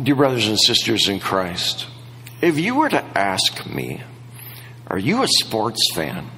[0.00, 1.86] Dear brothers and sisters in Christ,
[2.40, 4.02] if you were to ask me,
[4.86, 6.30] are you a sports fan?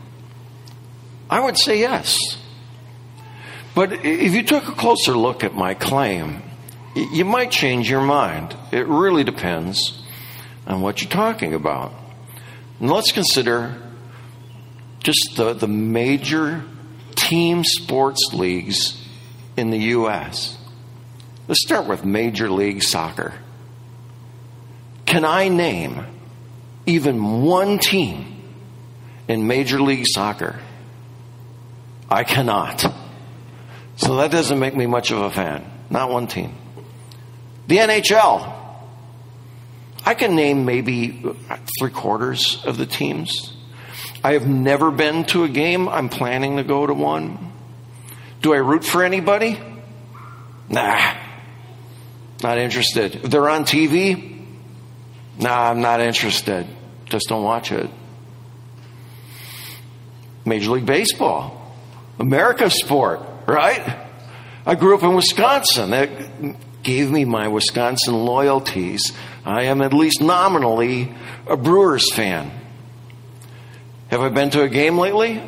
[1.28, 2.18] I would say yes.
[3.74, 6.42] But if you took a closer look at my claim,
[6.94, 8.56] you might change your mind.
[8.72, 10.02] It really depends
[10.66, 11.92] on what you're talking about.
[12.80, 13.80] And let's consider
[15.00, 16.64] just the, the major
[17.14, 19.00] team sports leagues
[19.56, 20.56] in the U.S.
[21.48, 23.34] Let's start with Major League Soccer.
[25.06, 26.06] Can I name
[26.86, 28.42] even one team
[29.26, 30.60] in Major League Soccer?
[32.08, 32.84] I cannot.
[33.96, 35.64] So that doesn't make me much of a fan.
[35.90, 36.54] Not one team.
[37.66, 38.56] The NHL.
[40.04, 41.22] I can name maybe
[41.78, 43.52] three quarters of the teams.
[44.24, 45.88] I have never been to a game.
[45.88, 47.52] I'm planning to go to one.
[48.42, 49.60] Do I root for anybody?
[50.68, 51.14] Nah.
[52.42, 53.16] Not interested.
[53.16, 54.46] If they're on TV,
[55.38, 56.66] nah, I'm not interested.
[57.06, 57.90] Just don't watch it.
[60.44, 61.74] Major League Baseball,
[62.18, 63.98] America's sport, right?
[64.64, 65.90] I grew up in Wisconsin.
[65.90, 66.10] That
[66.82, 69.12] gave me my Wisconsin loyalties.
[69.44, 71.14] I am at least nominally
[71.46, 72.50] a Brewers fan.
[74.08, 75.42] Have I been to a game lately?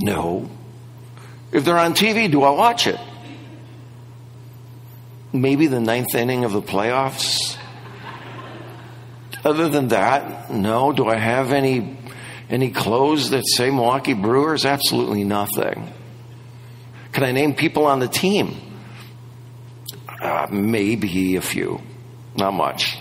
[0.00, 0.50] No.
[1.52, 2.98] If they're on TV, do I watch it?
[5.32, 7.56] Maybe the ninth inning of the playoffs.
[9.44, 10.92] Other than that, no.
[10.92, 11.98] Do I have any
[12.48, 14.64] any clothes that say Milwaukee Brewers?
[14.64, 15.92] Absolutely nothing.
[17.12, 18.56] Can I name people on the team?
[20.20, 21.80] Uh, maybe a few,
[22.36, 22.96] not much.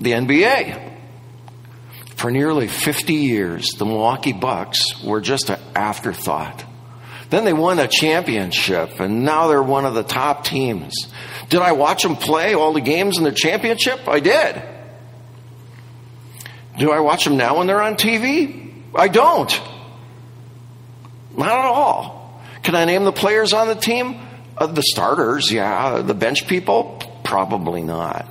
[0.00, 0.90] The NBA.
[2.16, 6.64] For nearly 50 years, the Milwaukee Bucks were just an afterthought.
[7.32, 10.92] Then they won a championship, and now they're one of the top teams.
[11.48, 14.06] Did I watch them play all the games in the championship?
[14.06, 14.62] I did.
[16.78, 18.70] Do I watch them now when they're on TV?
[18.94, 19.50] I don't.
[21.34, 22.38] Not at all.
[22.64, 24.20] Can I name the players on the team?
[24.58, 26.02] Uh, the starters, yeah.
[26.02, 27.00] The bench people?
[27.24, 28.28] Probably not.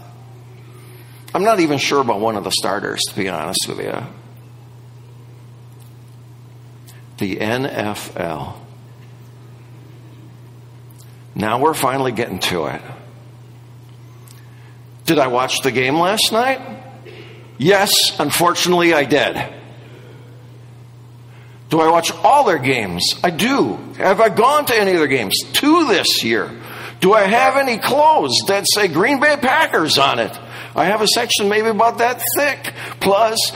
[1.34, 3.98] I'm not even sure about one of the starters, to be honest with you.
[7.18, 8.62] The NFL.
[11.42, 12.82] Now we're finally getting to it.
[15.08, 16.62] Did I watch the game last night?
[17.58, 19.42] Yes, unfortunately, I did.
[21.70, 23.16] Do I watch all their games?
[23.24, 23.78] I do.
[23.98, 25.36] Have I gone to any of their games?
[25.52, 26.52] Two this year.
[27.00, 30.40] Do I have any clothes that say Green Bay Packers on it?
[30.76, 33.52] I have a section maybe about that thick, plus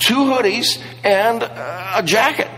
[0.00, 2.50] two hoodies and a jacket.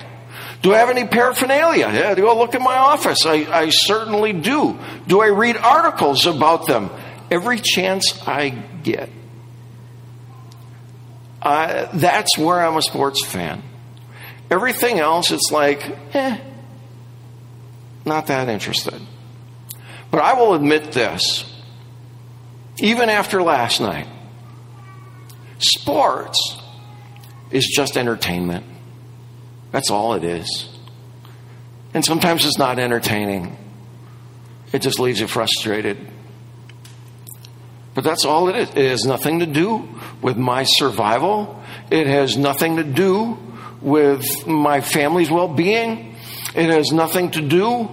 [0.63, 1.91] Do I have any paraphernalia?
[1.93, 3.25] Yeah, go look in my office?
[3.25, 4.79] I, I certainly do.
[5.07, 6.91] Do I read articles about them?
[7.31, 9.09] Every chance I get.
[11.43, 13.63] That's where I'm a sports fan.
[14.51, 15.83] Everything else, it's like,
[16.13, 16.39] eh,
[18.05, 19.01] not that interested.
[20.11, 21.45] But I will admit this,
[22.79, 24.09] even after last night,
[25.59, 26.61] sports
[27.51, 28.67] is just entertainment.
[29.71, 30.69] That's all it is.
[31.95, 33.57] And sometimes it's not entertaining,
[34.73, 35.99] it just leaves you frustrated.
[37.93, 38.71] But that's all it is.
[38.71, 39.89] It has nothing to do
[40.23, 41.61] with my survival.
[41.91, 43.37] It has nothing to do
[43.81, 46.15] with my family's well being.
[46.55, 47.89] It has nothing to do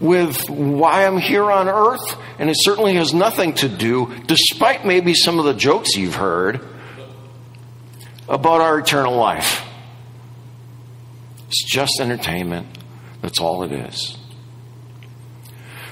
[0.00, 2.16] with why I'm here on earth.
[2.40, 6.66] And it certainly has nothing to do, despite maybe some of the jokes you've heard,
[8.28, 9.64] about our eternal life.
[11.50, 12.68] It's just entertainment.
[13.22, 14.16] That's all it is.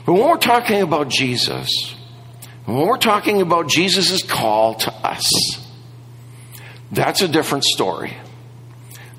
[0.06, 1.68] But when we're talking about Jesus,
[2.64, 5.28] when we're talking about Jesus' call to us,
[6.92, 8.16] that's a different story.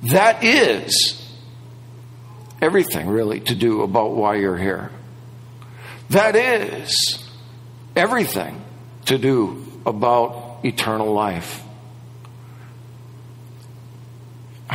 [0.04, 1.30] That is
[2.62, 4.92] everything really to do about why you're here.
[6.10, 7.22] That is
[7.97, 8.64] everything
[9.08, 11.62] to do about eternal life.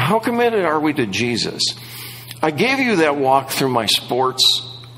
[0.04, 1.62] How committed are we to Jesus?
[2.42, 4.42] I gave you that walk through my sports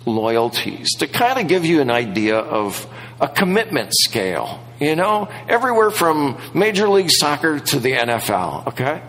[0.04, 2.84] loyalties to kind of give you an idea of
[3.20, 9.00] a commitment scale, you know, everywhere from Major League Soccer to the NFL, okay?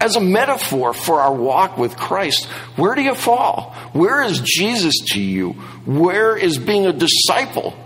[0.00, 2.44] As a metaphor for our walk with Christ,
[2.76, 3.74] where do you fall?
[3.92, 5.54] Where is Jesus to you?
[5.84, 7.76] Where is being a disciple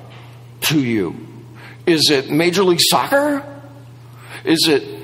[0.62, 1.26] to you?
[1.86, 3.42] Is it Major League Soccer?
[4.44, 4.99] Is it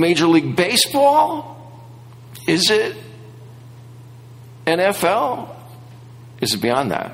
[0.00, 1.58] Major League Baseball?
[2.46, 2.96] Is it
[4.66, 5.48] NFL?
[6.40, 7.12] Is it beyond that?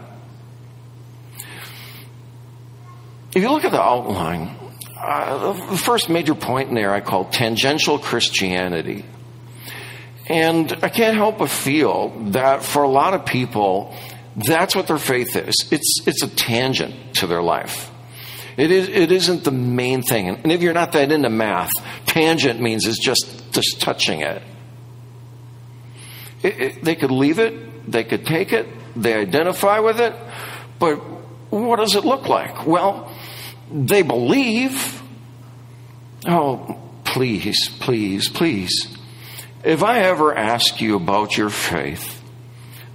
[3.35, 4.57] If you look at the outline,
[4.97, 9.05] uh, the first major point in there I call tangential Christianity.
[10.27, 13.95] And I can't help but feel that for a lot of people,
[14.37, 15.69] that's what their faith is.
[15.71, 17.91] It's, it's a tangent to their life.
[18.59, 20.29] It, is, it isn't the main thing.
[20.29, 21.71] And if you're not that into math,
[22.07, 24.43] tangent means it's just, just touching it.
[26.43, 28.67] it, it they could leave it, they could take it,
[28.97, 30.13] they identify with it,
[30.81, 30.97] but
[31.51, 32.67] what does it look like?
[32.67, 33.13] Well,
[33.73, 35.03] they believe.
[36.27, 38.89] Oh, please, please, please.
[39.63, 42.21] If I ever ask you about your faith,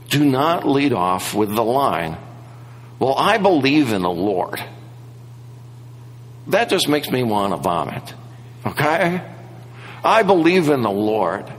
[0.09, 2.17] do not lead off with the line,
[2.99, 4.61] Well, I believe in the Lord.
[6.47, 8.13] That just makes me want to vomit.
[8.65, 9.21] Okay?
[10.03, 11.51] I believe in the Lord.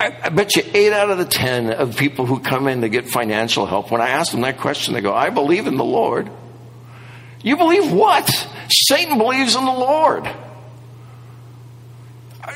[0.00, 2.88] I, I, bet you eight out of the ten of people who come in to
[2.88, 5.84] get financial help, when I ask them that question, they go, I believe in the
[5.84, 6.30] Lord.
[7.42, 8.28] You believe what?
[8.70, 10.28] Satan believes in the Lord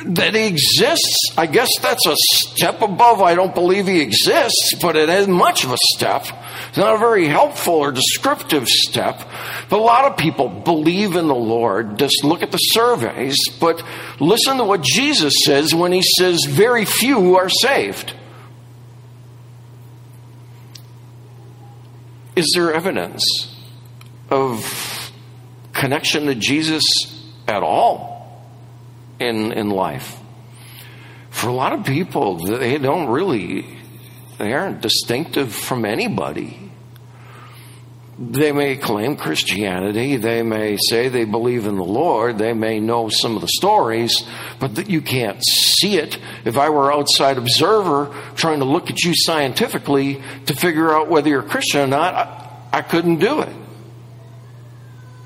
[0.06, 3.20] that he exists, I guess that's a step above.
[3.20, 6.26] I don't believe he exists, but it isn't much of a step.
[6.68, 9.20] It's not a very helpful or descriptive step.
[9.68, 11.98] But a lot of people believe in the Lord.
[11.98, 13.82] Just look at the surveys, but
[14.18, 18.14] listen to what Jesus says when he says, Very few are saved.
[22.36, 23.22] Is there evidence
[24.30, 25.12] of
[25.74, 26.84] connection to Jesus
[27.46, 28.19] at all?
[29.20, 30.18] In, in life.
[31.30, 33.64] For a lot of people, they don't really,
[34.38, 36.56] they aren't distinctive from anybody.
[38.18, 43.08] They may claim Christianity, they may say they believe in the Lord, they may know
[43.08, 44.26] some of the stories,
[44.58, 46.18] but you can't see it.
[46.44, 51.30] If I were outside observer trying to look at you scientifically to figure out whether
[51.30, 53.56] you're a Christian or not, I, I couldn't do it.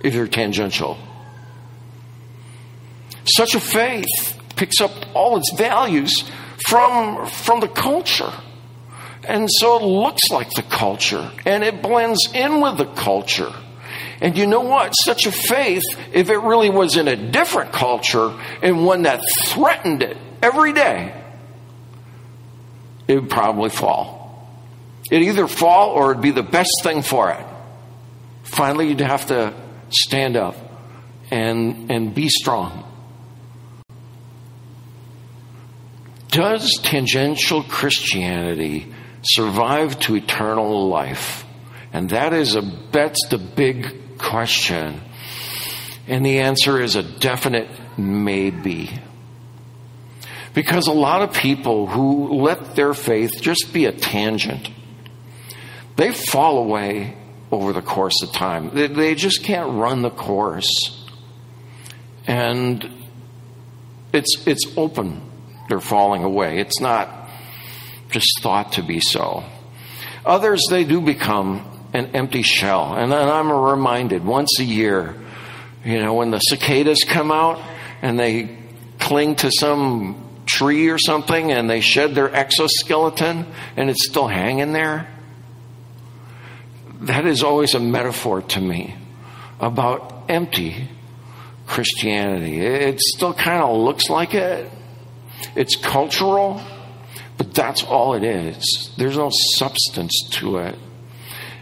[0.05, 0.97] If you're tangential.
[3.25, 6.25] Such a faith picks up all its values
[6.69, 8.33] from, from the culture.
[9.27, 13.53] And so it looks like the culture and it blends in with the culture.
[14.21, 14.93] And you know what?
[14.93, 15.83] Such a faith,
[16.13, 18.33] if it really was in a different culture
[18.63, 21.15] and one that threatened it every day,
[23.09, 24.49] it would probably fall.
[25.11, 27.45] It'd either fall or it'd be the best thing for it.
[28.45, 29.53] Finally, you'd have to
[29.91, 30.57] stand up
[31.31, 32.85] and, and be strong.
[36.35, 38.93] Does tangential Christianity
[39.23, 41.45] survive to eternal life?
[41.93, 45.01] And that is a that's the big question.
[46.09, 48.91] And the answer is a definite maybe.
[50.55, 54.71] Because a lot of people who let their faith just be a tangent,
[55.95, 57.17] they fall away
[57.53, 58.71] over the course of time.
[58.75, 61.07] They, they just can't run the course.
[62.27, 62.85] And
[64.13, 65.31] it's, it's open
[65.69, 66.59] they're falling away.
[66.59, 67.29] It's not
[68.11, 69.45] just thought to be so.
[70.25, 72.95] Others, they do become an empty shell.
[72.95, 75.15] And I'm reminded once a year,
[75.85, 77.61] you know, when the cicadas come out
[78.03, 78.57] and they
[78.99, 83.47] cling to some tree or something and they shed their exoskeleton
[83.77, 85.09] and it's still hanging there.
[87.03, 88.95] That is always a metaphor to me
[89.61, 90.89] about empty
[91.67, 92.61] Christianity.
[92.61, 94.71] It still kind of looks like it,
[95.55, 96.61] it's cultural,
[97.37, 98.93] but that's all it is.
[98.97, 100.79] There's no substance to it.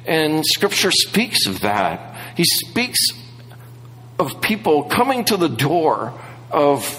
[0.06, 2.16] And scripture speaks of that.
[2.36, 2.98] He speaks
[4.18, 6.18] of people coming to the door
[6.50, 6.98] of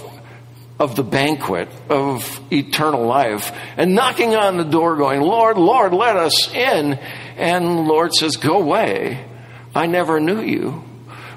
[0.79, 6.17] of the banquet of eternal life and knocking on the door going, Lord, Lord, let
[6.17, 6.99] us in.
[7.37, 9.23] And Lord says, Go away.
[9.75, 10.83] I never knew you.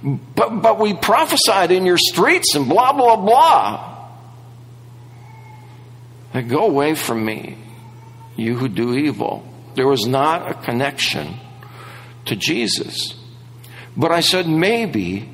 [0.03, 3.96] But, but we prophesied in your streets and blah, blah, blah.
[6.43, 7.57] Go away from me,
[8.37, 9.47] you who do evil.
[9.75, 11.39] There was not a connection
[12.27, 13.15] to Jesus.
[13.97, 15.29] But I said maybe,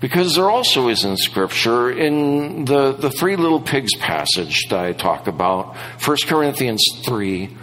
[0.00, 4.92] because there also is in Scripture, in the, the three little pigs passage that I
[4.92, 7.56] talk about, 1 Corinthians 3,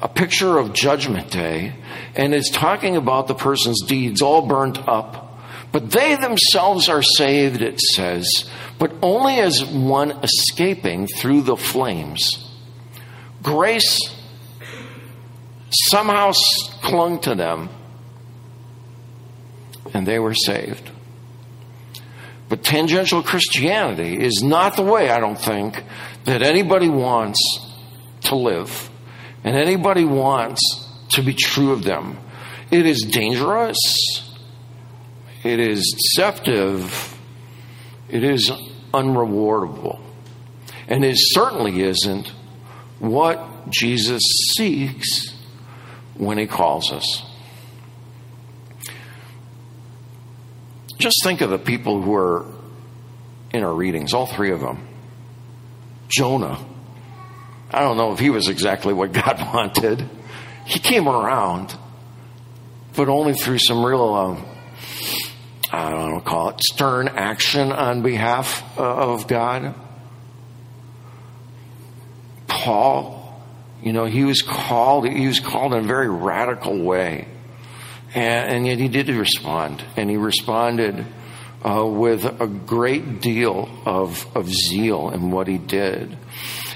[0.00, 1.74] a picture of Judgment Day,
[2.14, 5.27] and it's talking about the person's deeds all burnt up.
[5.70, 8.48] But they themselves are saved, it says,
[8.78, 12.44] but only as one escaping through the flames.
[13.42, 13.98] Grace
[15.70, 16.32] somehow
[16.82, 17.68] clung to them,
[19.92, 20.90] and they were saved.
[22.48, 25.82] But tangential Christianity is not the way, I don't think,
[26.24, 27.38] that anybody wants
[28.22, 28.90] to live
[29.44, 30.60] and anybody wants
[31.10, 32.18] to be true of them.
[32.70, 33.76] It is dangerous.
[35.48, 37.18] It is deceptive,
[38.10, 38.50] it is
[38.92, 39.98] unrewardable.
[40.86, 42.28] And it certainly isn't
[42.98, 44.22] what Jesus
[44.56, 45.34] seeks
[46.14, 47.22] when he calls us.
[50.98, 52.44] Just think of the people who are
[53.52, 54.86] in our readings, all three of them.
[56.08, 56.58] Jonah.
[57.70, 60.08] I don't know if he was exactly what God wanted.
[60.66, 61.74] He came around,
[62.94, 64.44] but only through some real, um,
[65.70, 69.74] I don't know, call it stern action on behalf uh, of God.
[72.46, 73.42] Paul,
[73.82, 77.28] you know, he was called, he was called in a very radical way.
[78.14, 81.04] And, and yet he did respond, and he responded
[81.62, 86.16] uh, with a great deal of, of zeal in what he did.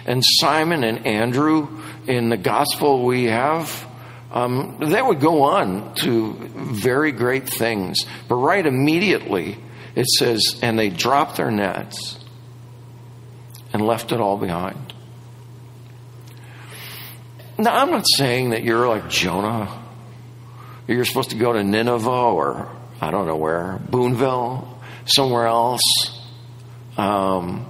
[0.04, 3.86] And Simon and Andrew, in the gospel we have,
[4.32, 7.98] um, they would go on to very great things.
[8.28, 9.58] But right immediately,
[9.94, 12.18] it says, and they dropped their nets
[13.72, 14.94] and left it all behind.
[17.58, 19.82] Now, I'm not saying that you're like Jonah.
[20.88, 25.82] You're supposed to go to Nineveh or I don't know where, Boonville, somewhere else.
[26.96, 27.66] Um,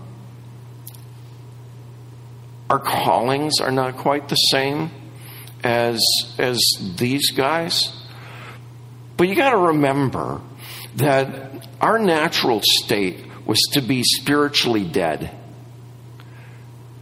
[2.71, 4.91] our callings are not quite the same
[5.63, 6.01] as
[6.39, 6.61] as
[6.97, 7.93] these guys.
[9.17, 10.41] But you got to remember
[10.97, 15.31] that our natural state was to be spiritually dead.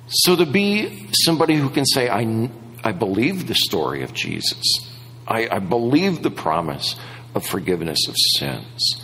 [0.09, 2.51] So to be somebody who can say, I,
[2.83, 4.61] I believe the story of Jesus,
[5.27, 6.97] I, I believe the promise
[7.35, 9.03] of forgiveness of sins.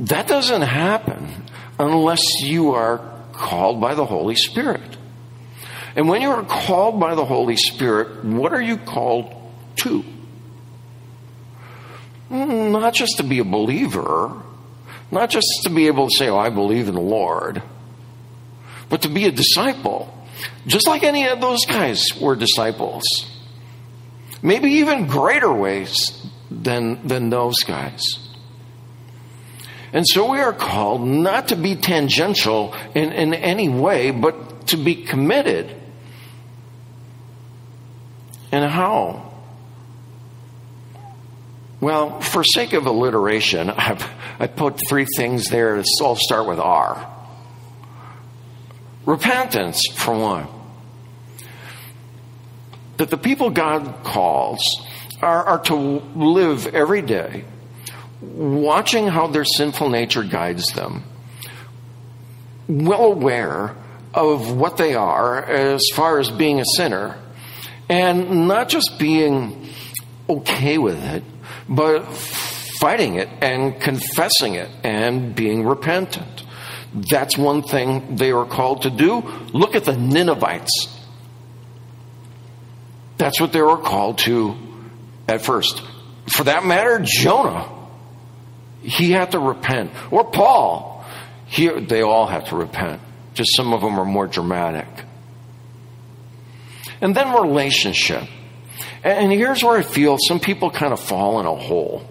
[0.00, 1.44] That doesn't happen
[1.78, 2.98] unless you are
[3.32, 4.97] called by the Holy Spirit.
[5.98, 9.34] And when you are called by the Holy Spirit, what are you called
[9.78, 10.04] to?
[12.28, 14.40] Hmm, not just to be a believer,
[15.10, 17.64] not just to be able to say, Oh, I believe in the Lord,
[18.88, 20.14] but to be a disciple.
[20.68, 23.02] Just like any of those guys were disciples.
[24.40, 28.04] Maybe even greater ways than, than those guys.
[29.92, 34.76] And so we are called not to be tangential in, in any way, but to
[34.76, 35.74] be committed
[38.52, 39.32] and how?
[41.80, 44.04] Well, for sake of alliteration, I've,
[44.38, 47.14] I put three things there that all start with R.
[49.06, 50.48] Repentance, for one.
[52.98, 54.60] That the people God calls
[55.22, 57.44] are, are to live every day
[58.20, 61.04] watching how their sinful nature guides them,
[62.66, 63.76] well aware
[64.12, 67.16] of what they are as far as being a sinner
[67.88, 69.68] and not just being
[70.28, 71.22] okay with it,
[71.68, 72.04] but
[72.80, 76.44] fighting it and confessing it and being repentant.
[77.10, 79.20] That's one thing they are called to do.
[79.52, 80.96] Look at the Ninevites.
[83.18, 84.56] That's what they were called to
[85.26, 85.82] at first.
[86.28, 87.74] For that matter, Jonah.
[88.80, 89.90] He had to repent.
[90.10, 91.04] Or Paul.
[91.46, 93.02] He, they all had to repent.
[93.34, 94.86] Just some of them are more dramatic.
[97.00, 98.24] And then relationship.
[99.04, 102.06] And here's where I feel some people kind of fall in a hole.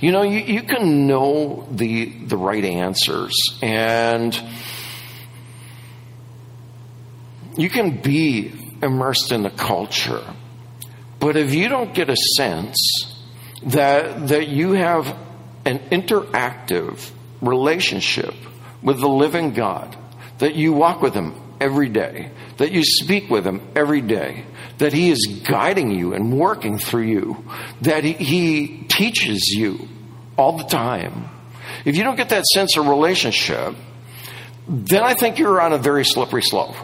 [0.00, 4.38] You know, you, you can know the, the right answers and
[7.56, 8.52] you can be
[8.82, 10.24] immersed in the culture.
[11.18, 13.14] But if you don't get a sense
[13.64, 15.14] that, that you have
[15.66, 17.10] an interactive
[17.42, 18.34] relationship
[18.82, 19.96] with the living God,
[20.38, 24.44] that you walk with Him every day, that you speak with Him every day,
[24.78, 27.44] that He is guiding you and working through you,
[27.82, 29.88] that He, he teaches you
[30.36, 31.28] all the time.
[31.84, 33.74] If you don't get that sense of relationship,
[34.68, 36.76] then I think you're on a very slippery slope.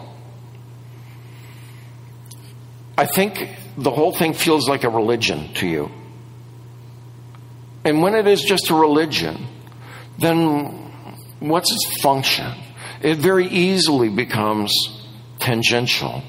[2.97, 5.91] I think the whole thing feels like a religion to you.
[7.83, 9.47] And when it is just a religion,
[10.17, 10.91] then
[11.39, 12.51] what's its function?
[13.01, 14.73] It very easily becomes
[15.39, 16.23] tangential.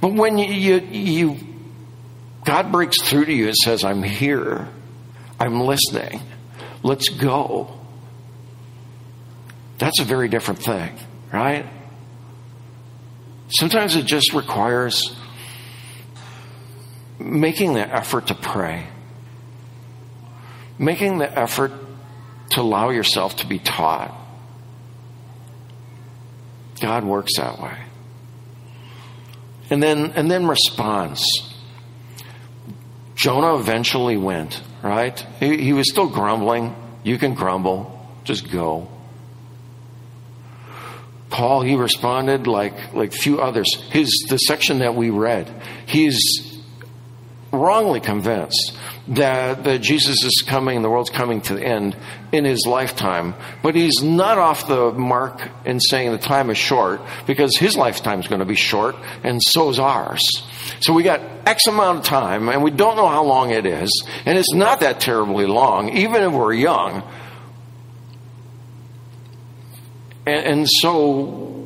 [0.00, 1.38] But when you, you, you
[2.44, 4.68] God breaks through to you and says, I'm here,
[5.38, 6.20] I'm listening,
[6.82, 7.78] let's go.
[9.78, 10.96] That's a very different thing,
[11.32, 11.66] right?
[13.48, 15.14] Sometimes it just requires
[17.18, 18.86] making the effort to pray,
[20.78, 21.72] making the effort
[22.50, 24.16] to allow yourself to be taught.
[26.82, 27.78] God works that way.
[29.70, 31.24] And then, and then responds.
[33.14, 35.18] Jonah eventually went, right?
[35.38, 36.74] He, he was still grumbling.
[37.04, 38.88] You can grumble, just go.
[41.30, 43.74] Paul, he responded like like few others.
[43.90, 45.48] His the section that we read,
[45.86, 46.51] he's
[47.52, 48.76] wrongly convinced
[49.08, 51.94] that, that Jesus is coming, the world's coming to the end
[52.32, 57.02] in his lifetime, but he's not off the mark in saying the time is short
[57.26, 60.22] because his lifetime is going to be short and so is ours.
[60.80, 64.06] So we got X amount of time and we don't know how long it is,
[64.24, 67.02] and it's not that terribly long, even if we're young.
[70.24, 71.10] And, and so,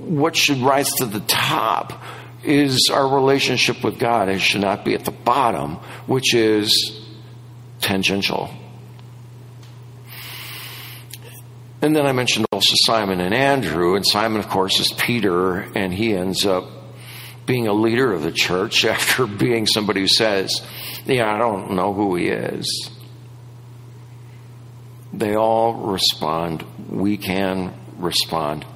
[0.06, 2.02] what should rise to the top
[2.46, 4.28] is our relationship with God.
[4.28, 5.76] It should not be at the bottom,
[6.06, 7.00] which is
[7.80, 8.50] tangential.
[11.82, 15.92] And then I mentioned also Simon and Andrew, and Simon, of course, is Peter, and
[15.92, 16.64] he ends up
[17.44, 20.62] being a leader of the church after being somebody who says,
[21.04, 22.90] Yeah, I don't know who he is.
[25.12, 26.64] They all respond.
[26.88, 28.66] We can respond.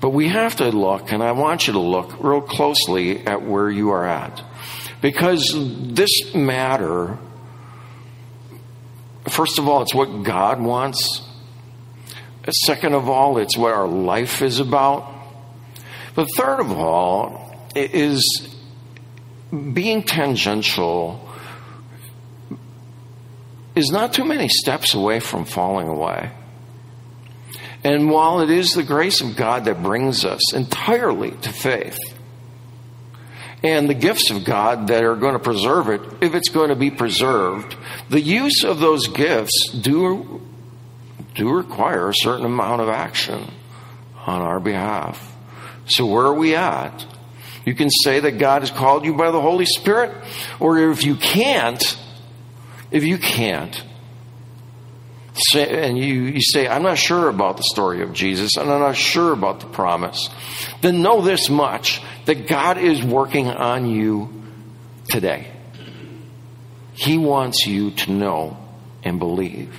[0.00, 3.70] But we have to look, and I want you to look real closely at where
[3.70, 4.42] you are at.
[5.02, 7.18] Because this matter,
[9.28, 11.22] first of all, it's what God wants.
[12.64, 15.12] Second of all, it's what our life is about.
[16.14, 18.56] But third of all, is
[19.52, 21.26] being tangential
[23.74, 26.30] is not too many steps away from falling away.
[27.82, 31.98] And while it is the grace of God that brings us entirely to faith,
[33.62, 36.76] and the gifts of God that are going to preserve it, if it's going to
[36.76, 37.76] be preserved,
[38.08, 40.40] the use of those gifts do,
[41.34, 43.50] do require a certain amount of action
[44.26, 45.26] on our behalf.
[45.86, 47.04] So, where are we at?
[47.66, 50.12] You can say that God has called you by the Holy Spirit,
[50.58, 51.98] or if you can't,
[52.90, 53.84] if you can't,
[55.54, 58.96] and you, you say, I'm not sure about the story of Jesus, and I'm not
[58.96, 60.28] sure about the promise,
[60.82, 64.28] then know this much that God is working on you
[65.08, 65.50] today.
[66.94, 68.58] He wants you to know
[69.02, 69.74] and believe.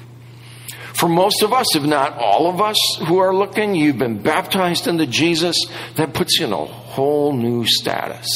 [0.95, 4.87] For most of us, if not all of us who are looking, you've been baptized
[4.87, 5.57] into Jesus.
[5.95, 8.27] That puts you in a whole new status.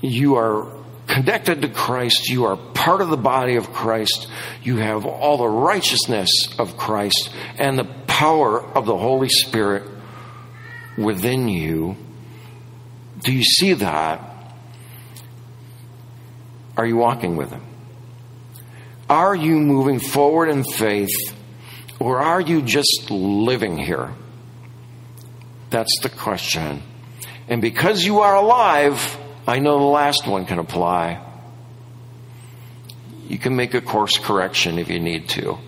[0.00, 0.81] You are
[1.12, 2.30] connected to Christ.
[2.30, 4.28] You are part of the body of Christ.
[4.62, 9.84] You have all the righteousness of Christ and the power of the Holy Spirit
[10.96, 11.96] within you.
[13.22, 14.20] Do you see that?
[16.78, 17.62] Are you walking with Him?
[19.10, 21.34] Are you moving forward in faith
[22.00, 24.14] or are you just living here?
[25.68, 26.82] That's the question.
[27.48, 31.20] And because you are alive, I know the last one can apply.
[33.28, 35.58] You can make a course correction if you need to.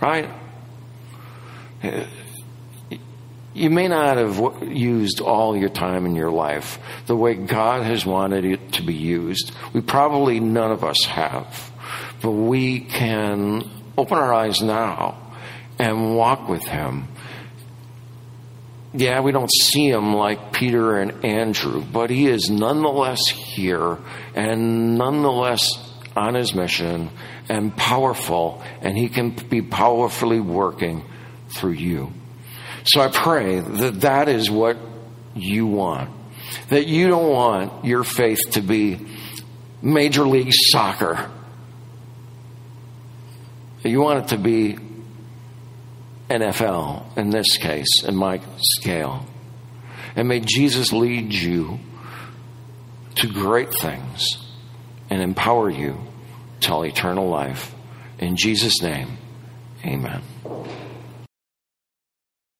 [0.00, 0.28] Right?
[3.52, 8.06] You may not have used all your time in your life the way God has
[8.06, 9.52] wanted it to be used.
[9.72, 11.72] We probably none of us have.
[12.22, 15.18] But we can open our eyes now
[15.78, 17.08] and walk with Him
[18.92, 23.98] yeah, we don't see him like Peter and Andrew, but he is nonetheless here
[24.34, 25.62] and nonetheless
[26.16, 27.10] on his mission
[27.48, 31.04] and powerful, and he can be powerfully working
[31.54, 32.12] through you.
[32.84, 34.76] So I pray that that is what
[35.34, 36.10] you want.
[36.68, 39.06] That you don't want your faith to be
[39.82, 41.30] Major League Soccer.
[43.84, 44.76] You want it to be
[46.30, 49.26] NFL in this case, in my scale.
[50.16, 51.80] And may Jesus lead you
[53.16, 54.24] to great things
[55.10, 55.98] and empower you
[56.60, 57.74] till eternal life.
[58.18, 59.18] In Jesus' name,
[59.84, 60.22] amen.